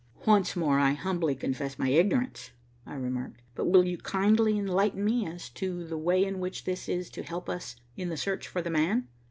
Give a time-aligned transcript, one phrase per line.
[0.25, 2.49] "Once more I humbly confess my ignorance,"
[2.87, 6.89] I remarked, "but will you kindly enlighten me as to the way in which this
[6.89, 9.09] is to help us in the search for the man?"